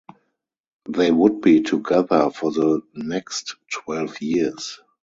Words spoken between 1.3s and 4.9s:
be together for the next twelve years.